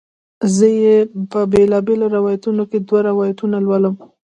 زه 0.55 0.67
یې 0.83 0.95
په 1.31 1.39
بیلابیلو 1.51 2.05
روایتونو 2.17 2.63
کې 2.69 2.77
دوه 2.79 2.99
روایتونه 3.09 3.55
لولم. 3.65 3.95